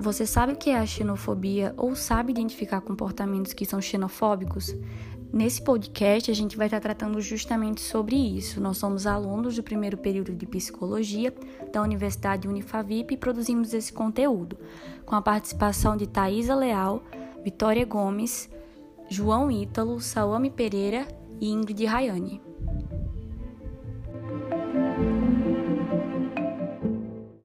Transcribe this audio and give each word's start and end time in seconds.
Você 0.00 0.24
sabe 0.24 0.54
o 0.54 0.56
que 0.56 0.70
é 0.70 0.78
a 0.78 0.86
xenofobia 0.86 1.74
ou 1.76 1.94
sabe 1.94 2.32
identificar 2.32 2.80
comportamentos 2.80 3.52
que 3.52 3.66
são 3.66 3.82
xenofóbicos? 3.82 4.74
Nesse 5.30 5.60
podcast, 5.60 6.30
a 6.30 6.34
gente 6.34 6.56
vai 6.56 6.68
estar 6.68 6.80
tratando 6.80 7.20
justamente 7.20 7.82
sobre 7.82 8.16
isso. 8.16 8.62
Nós 8.62 8.78
somos 8.78 9.06
alunos 9.06 9.56
do 9.56 9.62
primeiro 9.62 9.98
período 9.98 10.34
de 10.34 10.46
psicologia 10.46 11.34
da 11.70 11.82
Universidade 11.82 12.48
Unifavip 12.48 13.12
e 13.12 13.16
produzimos 13.18 13.74
esse 13.74 13.92
conteúdo, 13.92 14.56
com 15.04 15.14
a 15.14 15.20
participação 15.20 15.98
de 15.98 16.06
Thaisa 16.06 16.54
Leal, 16.54 17.02
Vitória 17.44 17.84
Gomes, 17.84 18.48
João 19.10 19.50
Ítalo, 19.50 20.00
Salame 20.00 20.48
Pereira 20.48 21.06
e 21.38 21.50
Ingrid 21.50 21.84
Rayane. 21.84 22.49